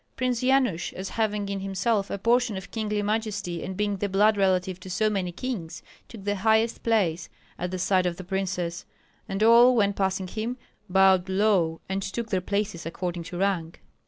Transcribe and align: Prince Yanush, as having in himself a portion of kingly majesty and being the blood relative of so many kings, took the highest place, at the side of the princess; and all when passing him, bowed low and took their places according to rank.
Prince 0.15 0.41
Yanush, 0.41 0.93
as 0.93 1.09
having 1.09 1.47
in 1.47 1.59
himself 1.59 2.09
a 2.09 2.17
portion 2.17 2.57
of 2.57 2.71
kingly 2.71 3.03
majesty 3.03 3.63
and 3.63 3.77
being 3.77 3.97
the 3.97 4.09
blood 4.09 4.35
relative 4.35 4.79
of 4.83 4.91
so 4.91 5.11
many 5.11 5.31
kings, 5.31 5.83
took 6.07 6.23
the 6.23 6.37
highest 6.37 6.81
place, 6.81 7.29
at 7.59 7.69
the 7.69 7.77
side 7.77 8.07
of 8.07 8.17
the 8.17 8.23
princess; 8.23 8.87
and 9.29 9.43
all 9.43 9.75
when 9.75 9.93
passing 9.93 10.27
him, 10.27 10.57
bowed 10.89 11.29
low 11.29 11.81
and 11.87 12.01
took 12.01 12.31
their 12.31 12.41
places 12.41 12.83
according 12.87 13.21
to 13.21 13.37
rank. 13.37 13.79